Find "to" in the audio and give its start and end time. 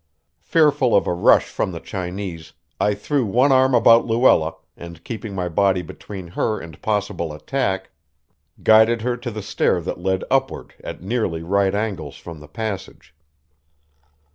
9.17-9.29